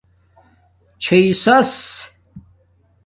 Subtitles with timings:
[1.03, 1.73] ݼئ ساٰس